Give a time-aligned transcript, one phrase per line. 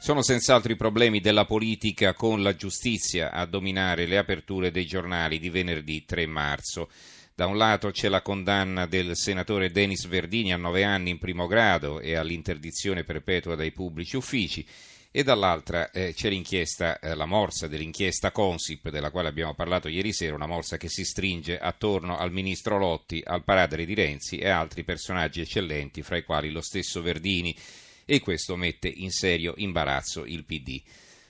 [0.00, 5.40] Sono senz'altro i problemi della politica con la giustizia a dominare le aperture dei giornali
[5.40, 6.88] di venerdì 3 marzo.
[7.34, 11.48] Da un lato c'è la condanna del senatore Denis Verdini a nove anni in primo
[11.48, 14.64] grado e all'interdizione perpetua dai pubblici uffici
[15.10, 20.12] e dall'altra eh, c'è l'inchiesta, eh, la morsa dell'inchiesta Consip della quale abbiamo parlato ieri
[20.12, 24.48] sera, una morsa che si stringe attorno al ministro Lotti, al padre di Renzi e
[24.48, 27.54] altri personaggi eccellenti, fra i quali lo stesso Verdini
[28.10, 30.80] e questo mette in serio imbarazzo il PD.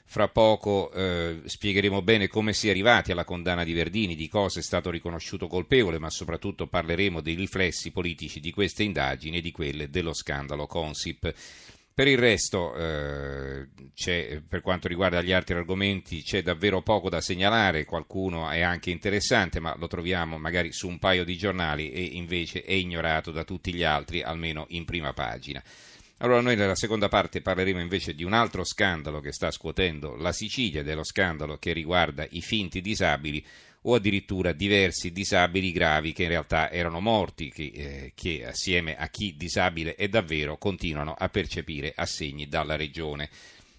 [0.05, 4.61] Fra poco eh, spiegheremo bene come si è arrivati alla condanna di Verdini, di cosa
[4.61, 9.51] è stato riconosciuto colpevole, ma soprattutto parleremo dei riflessi politici di queste indagini e di
[9.51, 11.35] quelle dello scandalo Consip.
[11.99, 13.67] Per il resto, eh,
[14.49, 19.59] per quanto riguarda gli altri argomenti, c'è davvero poco da segnalare, qualcuno è anche interessante,
[19.59, 23.75] ma lo troviamo magari su un paio di giornali e invece è ignorato da tutti
[23.75, 25.61] gli altri, almeno in prima pagina.
[26.19, 30.33] Allora noi nella seconda parte parleremo invece di un altro scandalo che sta scuotendo la
[30.33, 33.45] Sicilia, dello scandalo che riguarda i finti disabili
[33.83, 39.07] o addirittura diversi disabili gravi che in realtà erano morti, che, eh, che assieme a
[39.09, 43.31] chi disabile è davvero continuano a percepire assegni dalla Regione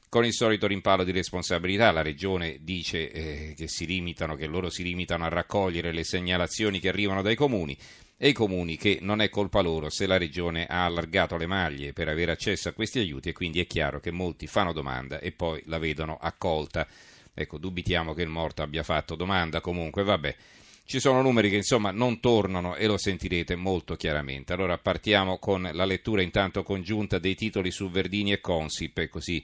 [0.07, 1.91] con il solito rimpallo di responsabilità.
[1.91, 6.87] La Regione dice eh, che, limitano, che loro si limitano a raccogliere le segnalazioni che
[6.87, 7.77] arrivano dai comuni
[8.21, 11.93] e i comuni che non è colpa loro se la Regione ha allargato le maglie
[11.93, 15.31] per avere accesso a questi aiuti e quindi è chiaro che molti fanno domanda e
[15.31, 16.85] poi la vedono accolta.
[17.33, 20.35] Ecco, dubitiamo che il morto abbia fatto domanda, comunque vabbè.
[20.83, 24.51] Ci sono numeri che insomma non tornano e lo sentirete molto chiaramente.
[24.51, 29.41] Allora partiamo con la lettura intanto congiunta dei titoli su Verdini e Consip e così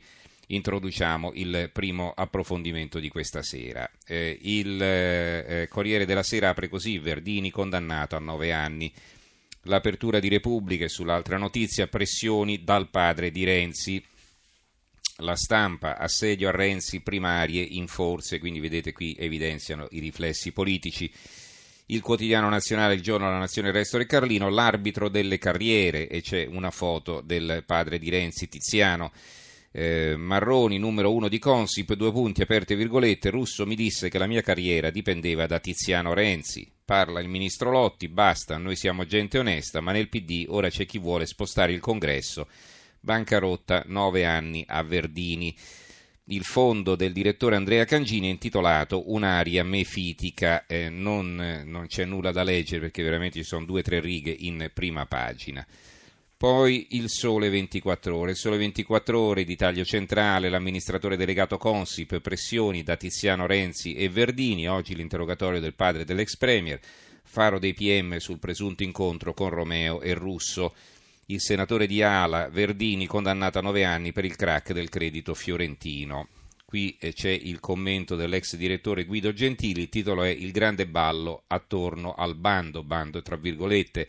[0.47, 3.89] introduciamo il primo approfondimento di questa sera.
[4.05, 8.91] Eh, il eh, Corriere della Sera apre così, Verdini condannato a nove anni.
[9.63, 14.03] L'apertura di Repubblica e sull'altra notizia, pressioni dal padre di Renzi.
[15.19, 21.11] La stampa, assedio a Renzi, primarie in forze, quindi vedete qui evidenziano i riflessi politici.
[21.87, 26.21] Il quotidiano nazionale, il giorno della nazione, il resto del Carlino, l'arbitro delle carriere e
[26.21, 29.11] c'è una foto del padre di Renzi, Tiziano.
[29.77, 34.25] Eh, Marroni, numero uno di Consip, due punti aperte virgolette, Russo mi disse che la
[34.25, 36.71] mia carriera dipendeva da Tiziano Renzi.
[36.85, 40.97] Parla il ministro Lotti, basta, noi siamo gente onesta, ma nel PD ora c'è chi
[40.97, 42.47] vuole spostare il congresso.
[43.01, 45.53] Bancarotta, nove anni a Verdini.
[46.27, 52.31] Il fondo del direttore Andrea Cangini è intitolato Un'aria mefitica, eh, non, non c'è nulla
[52.31, 55.67] da leggere perché veramente ci sono due o tre righe in prima pagina.
[56.45, 58.29] Poi il Sole 24 Ore.
[58.29, 64.09] Il Sole 24 Ore di taglio centrale, l'amministratore delegato Consip, pressioni da Tiziano Renzi e
[64.09, 64.69] Verdini.
[64.69, 66.79] Oggi l'interrogatorio del padre dell'ex Premier.
[67.23, 70.75] Faro dei PM sul presunto incontro con Romeo e Russo.
[71.25, 76.27] Il senatore di Ala, Verdini, condannato a nove anni per il crack del credito fiorentino.
[76.63, 79.81] Qui eh, c'è il commento dell'ex direttore Guido Gentili.
[79.81, 84.07] Il titolo è Il grande ballo attorno al bando, bando tra virgolette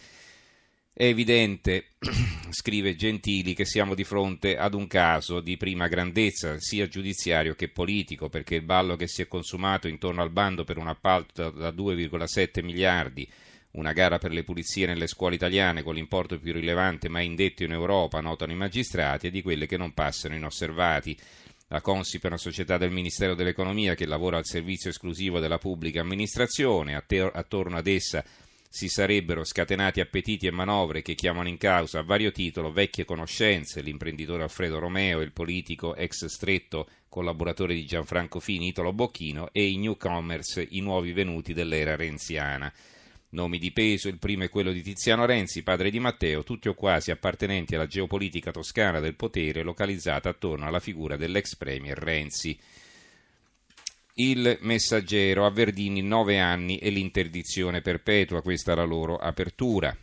[0.99, 1.89] è evidente,
[2.49, 7.69] scrive Gentili, che siamo di fronte ad un caso di prima grandezza, sia giudiziario che
[7.69, 11.69] politico, perché il ballo che si è consumato intorno al bando per un appalto da
[11.69, 13.29] 2,7 miliardi,
[13.73, 17.73] una gara per le pulizie nelle scuole italiane con l'importo più rilevante mai indetto in
[17.73, 21.15] Europa, notano i magistrati, e di quelle che non passano inosservati.
[21.69, 26.01] La Consip è una società del Ministero dell'Economia che lavora al servizio esclusivo della pubblica
[26.01, 28.25] amministrazione, attorno ad essa
[28.77, 33.81] si sarebbero scatenati appetiti e manovre che chiamano in causa a vario titolo vecchie conoscenze,
[33.81, 39.79] l'imprenditore Alfredo Romeo il politico ex stretto collaboratore di Gianfranco Fini, Italo Bocchino, e i
[39.79, 42.71] newcomers, i nuovi venuti dell'era renziana.
[43.31, 46.75] Nomi di peso, il primo è quello di Tiziano Renzi, padre di Matteo, tutti o
[46.75, 52.59] quasi appartenenti alla geopolitica toscana del potere localizzata attorno alla figura dell'ex premier Renzi.
[54.19, 59.95] Il messaggero a Verdini nove anni e l'interdizione perpetua, questa è la loro apertura.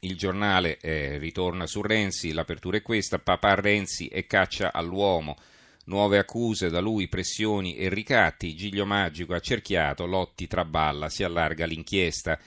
[0.00, 5.36] Il giornale eh, ritorna su Renzi, l'apertura è questa, papà Renzi e caccia all'uomo,
[5.86, 12.38] nuove accuse da lui, pressioni e ricatti, Giglio Magico accerchiato, Lotti traballa, si allarga l'inchiesta.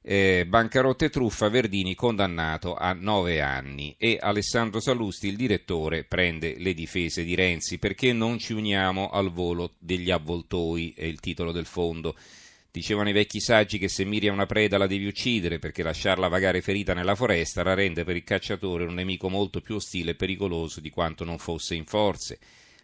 [0.00, 6.54] Eh, bancarotta e truffa, Verdini condannato a nove anni e Alessandro Salusti, il direttore, prende
[6.58, 11.52] le difese di Renzi perché non ci uniamo al volo degli avvoltoi, è il titolo
[11.52, 12.14] del fondo.
[12.70, 16.28] Dicevano i vecchi saggi che se miri a una preda la devi uccidere perché lasciarla
[16.28, 20.14] vagare ferita nella foresta la rende per il cacciatore un nemico molto più ostile e
[20.14, 22.38] pericoloso di quanto non fosse in forze.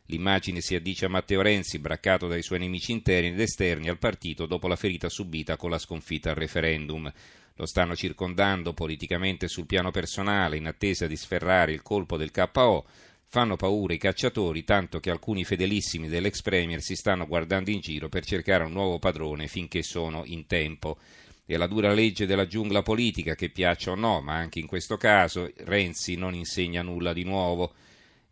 [0.08, 4.44] L'immagine si addice a Matteo Renzi, braccato dai suoi nemici interni ed esterni al partito
[4.44, 7.10] dopo la ferita subita con la sconfitta al referendum.
[7.54, 12.84] Lo stanno circondando politicamente sul piano personale in attesa di sferrare il colpo del KO.
[13.26, 18.10] Fanno paura i cacciatori, tanto che alcuni fedelissimi dell'ex Premier si stanno guardando in giro
[18.10, 20.98] per cercare un nuovo padrone finché sono in tempo.
[21.46, 24.98] È la dura legge della giungla politica che piaccia o no, ma anche in questo
[24.98, 27.72] caso Renzi non insegna nulla di nuovo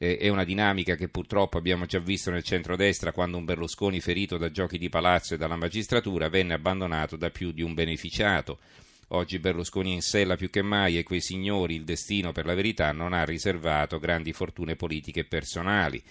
[0.03, 4.37] eh, è una dinamica che purtroppo abbiamo già visto nel centrodestra quando un Berlusconi ferito
[4.37, 8.59] da giochi di palazzo e dalla magistratura venne abbandonato da più di un beneficiato.
[9.09, 12.55] Oggi Berlusconi è in sella più che mai e quei signori il destino per la
[12.55, 16.03] verità non ha riservato grandi fortune politiche e personali.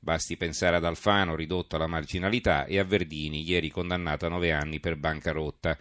[0.00, 4.80] Basti pensare ad Alfano ridotto alla marginalità e a Verdini ieri condannato a nove anni
[4.80, 5.78] per bancarotta.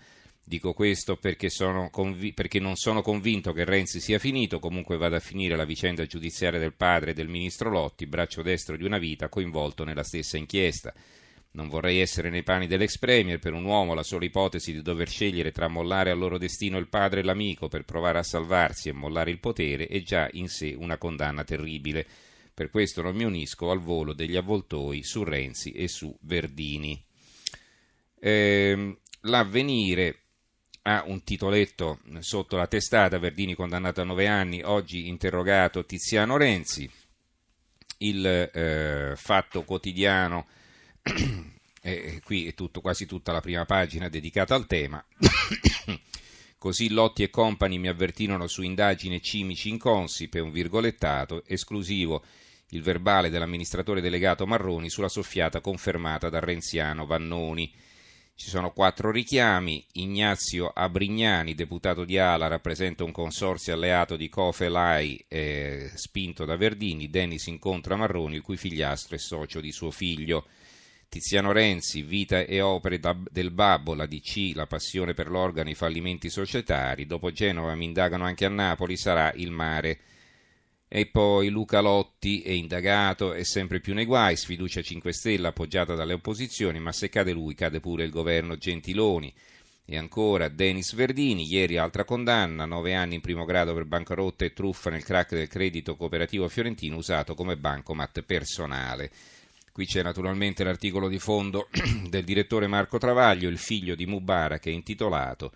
[0.48, 1.50] Dico questo perché,
[1.90, 6.06] convi- perché, non sono convinto che Renzi sia finito, comunque vada a finire la vicenda
[6.06, 10.38] giudiziaria del padre e del ministro Lotti, braccio destro di una vita coinvolto nella stessa
[10.38, 10.94] inchiesta.
[11.54, 15.10] Non vorrei essere nei panni dell'ex premier, per un uomo la sola ipotesi di dover
[15.10, 18.94] scegliere tra mollare al loro destino il padre e l'amico per provare a salvarsi e
[18.94, 22.06] mollare il potere è già in sé una condanna terribile.
[22.54, 27.04] Per questo non mi unisco al volo degli avvoltoi su Renzi e su Verdini.
[28.20, 30.25] Eh, l'avvenire
[30.88, 36.90] ha un titoletto sotto la testata, Verdini condannato a nove anni, oggi interrogato Tiziano Renzi,
[38.00, 40.46] il eh, fatto quotidiano,
[41.82, 45.04] eh, qui è tutto, quasi tutta la prima pagina dedicata al tema,
[46.60, 52.24] così Lotti e compagni mi avvertirono su indagine cimici in Consip, un virgolettato esclusivo
[52.70, 57.74] il verbale dell'amministratore delegato Marroni sulla soffiata confermata dal renziano Vannoni.
[58.38, 59.86] Ci sono quattro richiami.
[59.94, 67.10] Ignazio Abrignani, deputato di Ala, rappresenta un consorzio alleato di Cofelai eh, spinto da Verdini.
[67.10, 70.48] Dennis incontra Marroni, il cui figliastro è socio di suo figlio.
[71.08, 75.76] Tiziano Renzi, vita e opere da, del babbo, la DC, la passione per l'organo, i
[75.76, 77.06] fallimenti societari.
[77.06, 80.00] Dopo Genova mi indagano anche a Napoli, sarà il mare.
[80.88, 85.96] E poi Luca Lotti è indagato, è sempre più nei guai, sfiducia 5 Stelle appoggiata
[85.96, 89.34] dalle opposizioni, ma se cade lui cade pure il governo Gentiloni.
[89.84, 94.54] E ancora Denis Verdini, ieri altra condanna, 9 anni in primo grado per bancarotta e
[94.54, 99.12] truffa nel crack del credito cooperativo fiorentino usato come bancomat personale.
[99.72, 101.68] Qui c'è naturalmente l'articolo di fondo
[102.08, 105.52] del direttore Marco Travaglio, il figlio di Mubarak, intitolato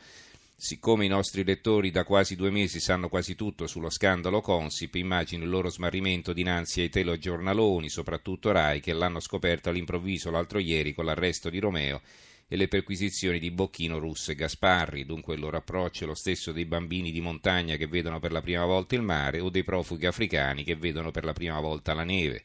[0.61, 5.45] Siccome i nostri lettori da quasi due mesi sanno quasi tutto sullo scandalo Consip, immagino
[5.45, 11.06] il loro smarrimento dinanzi ai telegiornaloni, soprattutto Rai, che l'hanno scoperto all'improvviso l'altro ieri con
[11.06, 12.01] l'arresto di Romeo
[12.45, 15.06] e le perquisizioni di Bocchino, Russo e Gasparri.
[15.06, 18.41] Dunque il loro approccio è lo stesso dei bambini di montagna che vedono per la
[18.41, 22.03] prima volta il mare o dei profughi africani che vedono per la prima volta la
[22.03, 22.44] neve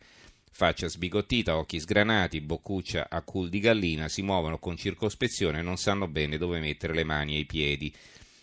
[0.56, 5.76] faccia sbigottita, occhi sgranati, boccuccia a cul di gallina, si muovono con circospezione e non
[5.76, 7.92] sanno bene dove mettere le mani e i piedi.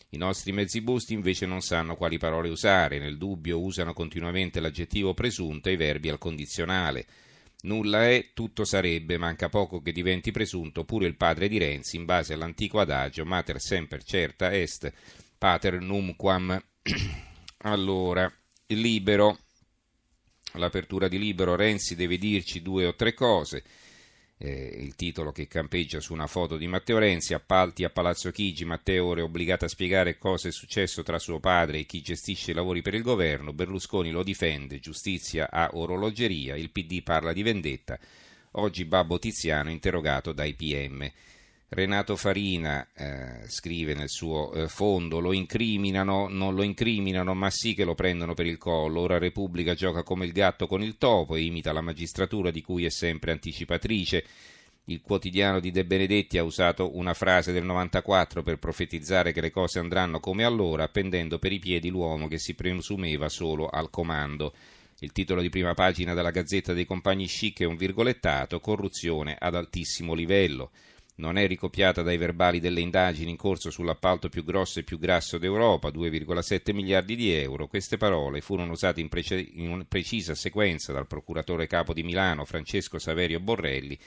[0.10, 5.14] I nostri mezzi busti invece non sanno quali parole usare, nel dubbio usano continuamente l'aggettivo
[5.14, 7.06] presunto e i verbi al condizionale.
[7.62, 12.04] Nulla è, tutto sarebbe, manca poco che diventi presunto pure il padre di Renzi in
[12.04, 14.92] base all'antico adagio mater semper certa est,
[15.38, 16.62] pater numquam.
[17.60, 18.30] allora,
[18.68, 19.38] libero
[20.54, 23.64] l'apertura di libero Renzi deve dirci due o tre cose.
[24.38, 28.66] Eh, il titolo che campeggia su una foto di Matteo Renzi, appalti a Palazzo Chigi,
[28.66, 32.50] Matteo ora è obbligato a spiegare cosa è successo tra suo padre e chi gestisce
[32.50, 37.44] i lavori per il governo, Berlusconi lo difende, giustizia a orologeria, il PD parla di
[37.44, 38.00] vendetta,
[38.54, 41.12] oggi Babbo Tiziano interrogato dai PM.
[41.74, 47.74] Renato Farina eh, scrive nel suo eh, fondo lo incriminano, non lo incriminano ma sì
[47.74, 51.38] che lo prendono per il collo, ora Repubblica gioca come il gatto con il topo
[51.38, 54.26] e imita la magistratura di cui è sempre anticipatrice.
[54.86, 59.52] Il quotidiano di De Benedetti ha usato una frase del 94 per profetizzare che le
[59.52, 64.54] cose andranno come allora, appendendo per i piedi l'uomo che si presumeva solo al comando.
[65.00, 69.56] Il titolo di prima pagina della Gazzetta dei Compagni Chic è un virgolettato, corruzione ad
[69.56, 70.72] altissimo livello
[71.22, 75.38] non è ricopiata dai verbali delle indagini in corso sull'appalto più grosso e più grasso
[75.38, 77.68] d'Europa, 2,7 miliardi di euro.
[77.68, 82.98] Queste parole furono usate in, prece- in precisa sequenza dal procuratore capo di Milano Francesco
[82.98, 83.98] Saverio Borrelli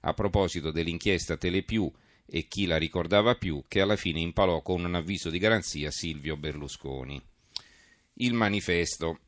[0.00, 1.92] a proposito dell'inchiesta Telepiù
[2.26, 6.36] e chi la ricordava più, che alla fine impalò con un avviso di garanzia Silvio
[6.36, 7.20] Berlusconi.
[8.14, 9.18] Il manifesto.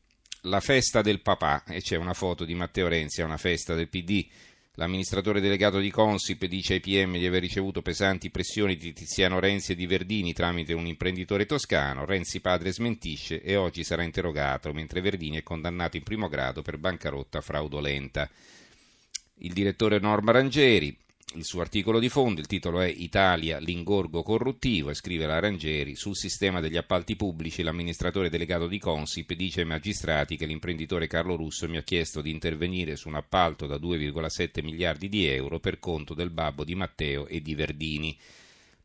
[0.41, 3.89] La festa del papà, e c'è una foto di Matteo Renzi a una festa del
[3.89, 4.27] PD.
[4.79, 9.71] L'amministratore delegato di Consip dice ai PM di aver ricevuto pesanti pressioni di Tiziano Renzi
[9.71, 12.05] e di Verdini tramite un imprenditore toscano.
[12.05, 16.77] Renzi padre smentisce e oggi sarà interrogato, mentre Verdini è condannato in primo grado per
[16.77, 18.29] bancarotta fraudolenta.
[19.39, 20.95] Il direttore Norma Rangeri,
[21.33, 25.95] il suo articolo di fondo, il titolo è Italia, l'ingorgo corruttivo, e scrive la Rangeri,
[25.95, 31.35] sul sistema degli appalti pubblici l'amministratore delegato di Consip dice ai magistrati che l'imprenditore Carlo
[31.35, 35.79] Russo mi ha chiesto di intervenire su un appalto da 2,7 miliardi di euro per
[35.79, 38.17] conto del babbo di Matteo e di Verdini.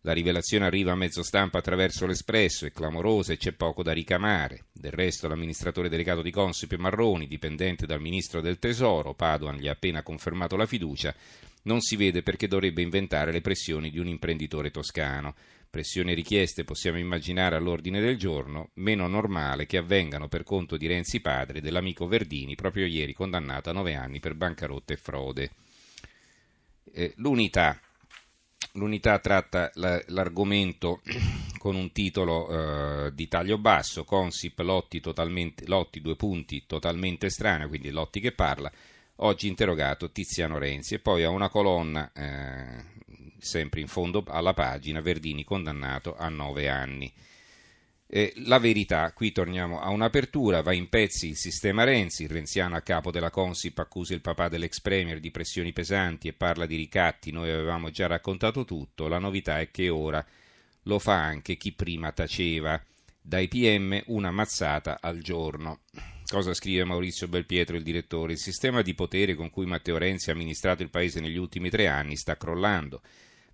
[0.04, 4.64] La rivelazione arriva a mezzo stampa attraverso l'Espresso, è clamorosa e c'è poco da ricamare.
[4.72, 9.72] Del resto l'amministratore delegato di Consip Marroni, dipendente dal ministro del Tesoro, Padoan gli ha
[9.72, 11.14] appena confermato la fiducia,
[11.62, 15.34] non si vede perché dovrebbe inventare le pressioni di un imprenditore toscano.
[15.70, 21.20] Pressioni richieste possiamo immaginare all'ordine del giorno, meno normale che avvengano per conto di Renzi
[21.20, 25.50] padre dell'amico Verdini, proprio ieri condannato a nove anni per bancarotta e frode.
[26.92, 27.80] Eh, l'unità
[28.76, 31.02] L'unità tratta l'argomento
[31.58, 32.48] con un titolo
[33.06, 35.02] eh, di taglio basso, Consip Lotti,
[35.66, 38.72] Lotti due punti totalmente estraneo, quindi Lotti che parla,
[39.22, 42.84] oggi interrogato Tiziano Renzi e poi a una colonna, eh,
[43.38, 47.12] sempre in fondo alla pagina, Verdini condannato a nove anni.
[48.14, 52.76] Eh, la verità, qui torniamo a un'apertura, va in pezzi il sistema Renzi, il renziano
[52.76, 56.76] a capo della Consip accusa il papà dell'ex premier di pressioni pesanti e parla di
[56.76, 60.24] ricatti, noi avevamo già raccontato tutto, la novità è che ora
[60.82, 62.78] lo fa anche chi prima taceva,
[63.18, 65.80] dai PM una mazzata al giorno.
[66.32, 68.32] Cosa scrive Maurizio Belpietro, il direttore?
[68.32, 71.88] Il sistema di potere con cui Matteo Renzi ha amministrato il paese negli ultimi tre
[71.88, 73.02] anni sta crollando.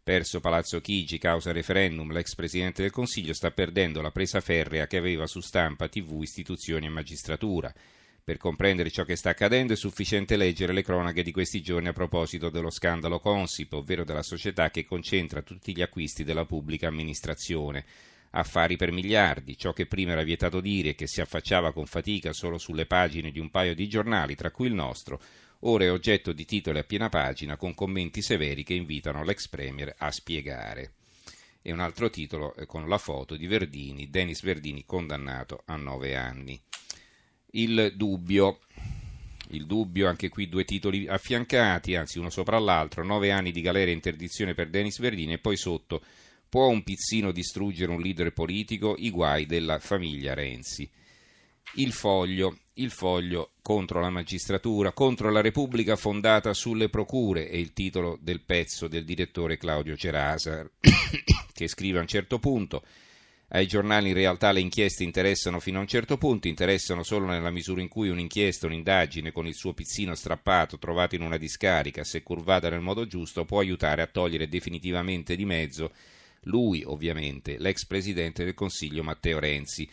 [0.00, 4.96] Perso Palazzo Chigi causa referendum, l'ex Presidente del Consiglio sta perdendo la presa ferrea che
[4.96, 7.74] aveva su stampa, tv, istituzioni e magistratura.
[8.22, 11.92] Per comprendere ciò che sta accadendo è sufficiente leggere le cronache di questi giorni a
[11.92, 17.84] proposito dello scandalo Consip, ovvero della società che concentra tutti gli acquisti della pubblica amministrazione.
[18.30, 22.32] Affari per miliardi, ciò che prima era vietato dire e che si affacciava con fatica
[22.32, 25.20] solo sulle pagine di un paio di giornali, tra cui il nostro,
[25.60, 29.94] ora è oggetto di titoli a piena pagina con commenti severi che invitano l'ex Premier
[29.96, 30.92] a spiegare.
[31.62, 36.14] E un altro titolo eh, con la foto di Verdini, Denis Verdini condannato a nove
[36.14, 36.60] anni.
[37.52, 38.60] Il dubbio,
[39.48, 43.90] il dubbio, anche qui due titoli affiancati, anzi uno sopra l'altro, nove anni di galera
[43.90, 46.02] e interdizione per Denis Verdini e poi sotto
[46.48, 50.88] può un pizzino distruggere un leader politico, i guai della famiglia Renzi.
[51.74, 57.74] Il foglio, il foglio contro la magistratura, contro la Repubblica fondata sulle procure, è il
[57.74, 60.68] titolo del pezzo del direttore Claudio Cerasa,
[61.52, 62.82] che scrive a un certo punto.
[63.50, 67.50] Ai giornali in realtà le inchieste interessano fino a un certo punto, interessano solo nella
[67.50, 72.22] misura in cui un'inchiesta, un'indagine con il suo pizzino strappato trovato in una discarica, se
[72.22, 75.92] curvata nel modo giusto, può aiutare a togliere definitivamente di mezzo
[76.42, 79.88] lui, ovviamente, l'ex presidente del Consiglio Matteo Renzi.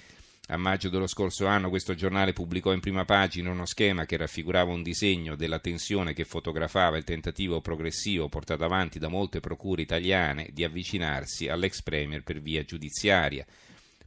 [0.49, 4.71] A maggio dello scorso anno questo giornale pubblicò in prima pagina uno schema che raffigurava
[4.71, 10.49] un disegno della tensione che fotografava il tentativo progressivo portato avanti da molte procure italiane
[10.53, 13.43] di avvicinarsi all'ex premier per via giudiziaria,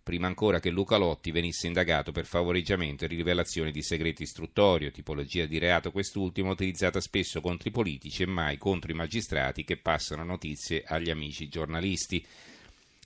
[0.08, 5.44] prima ancora che Luca Lotti venisse indagato per favoreggiamento e rivelazione di segreti istruttorio, tipologia
[5.44, 10.24] di reato quest'ultimo utilizzata spesso contro i politici e mai contro i magistrati che passano
[10.24, 12.24] notizie agli amici giornalisti.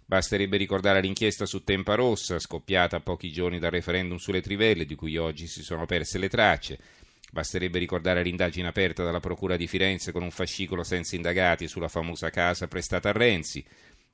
[0.07, 5.17] Basterebbe ricordare l'inchiesta su Tempa Rossa, scoppiata pochi giorni dal referendum sulle trivelle, di cui
[5.17, 6.79] oggi si sono perse le tracce.
[7.33, 12.31] Basterebbe ricordare l'indagine aperta dalla Procura di Firenze con un fascicolo senza indagati sulla famosa
[12.31, 13.65] casa prestata a Renzi.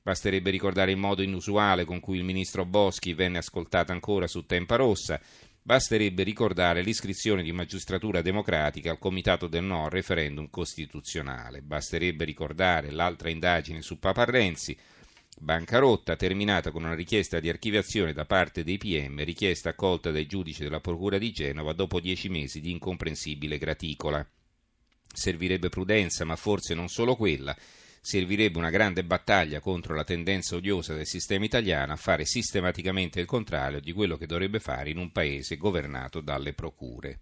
[0.01, 4.75] Basterebbe ricordare il modo inusuale con cui il ministro Boschi venne ascoltato ancora su Tempa
[4.75, 5.19] Rossa.
[5.61, 11.61] Basterebbe ricordare l'iscrizione di magistratura democratica al comitato del no al referendum costituzionale.
[11.61, 14.77] Basterebbe ricordare l'altra indagine su Papa Renzi
[15.39, 20.63] bancarotta terminata con una richiesta di archiviazione da parte dei PM, richiesta accolta dai giudici
[20.63, 24.25] della Procura di Genova dopo dieci mesi di incomprensibile graticola.
[25.11, 27.55] Servirebbe prudenza, ma forse non solo quella.
[28.01, 33.25] Servirebbe una grande battaglia contro la tendenza odiosa del sistema italiano a fare sistematicamente il
[33.25, 37.19] contrario di quello che dovrebbe fare in un paese governato dalle procure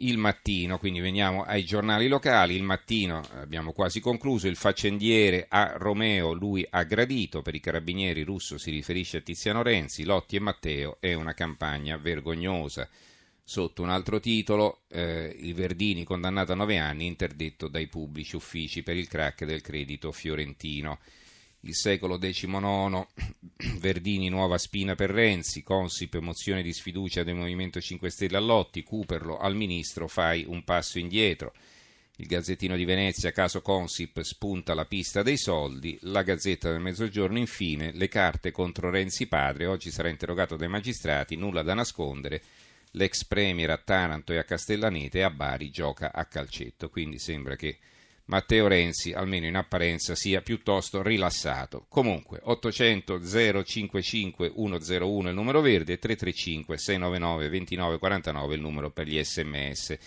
[0.00, 5.72] il mattino, quindi veniamo ai giornali locali, il mattino abbiamo quasi concluso, il faccendiere a
[5.76, 10.40] Romeo, lui ha gradito, per i carabinieri russo si riferisce a Tiziano Renzi, Lotti e
[10.40, 12.88] Matteo, è una campagna vergognosa.
[13.48, 18.82] Sotto un altro titolo, eh, il Verdini condannato a nove anni, interdetto dai pubblici uffici
[18.82, 20.98] per il crack del credito fiorentino.
[21.60, 23.06] Il secolo XIX,
[23.80, 28.82] Verdini nuova spina per Renzi, Consip mozione di sfiducia del Movimento 5 Stelle a Lotti,
[28.82, 31.54] Cooperlo al ministro fai un passo indietro.
[32.16, 35.96] Il Gazzettino di Venezia, caso Consip, spunta la pista dei soldi.
[36.02, 39.64] La Gazzetta del Mezzogiorno, infine, le carte contro Renzi padre.
[39.64, 42.42] Oggi sarà interrogato dai magistrati, nulla da nascondere.
[42.92, 46.88] L'ex premier a Taranto e a Castellanete e a Bari gioca a calcetto.
[46.88, 47.78] Quindi sembra che
[48.28, 51.86] Matteo Renzi, almeno in apparenza, sia piuttosto rilassato.
[51.88, 53.20] Comunque, 800
[53.64, 59.98] 055 101 il numero verde, 335 699 2949 il numero per gli sms.